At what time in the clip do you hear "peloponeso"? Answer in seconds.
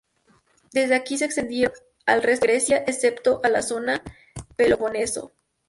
4.55-5.31